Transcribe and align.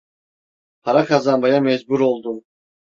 Para 0.83 1.05
kazanmaya 1.05 1.61
mecbur 1.61 1.99
oldum. 1.99 2.43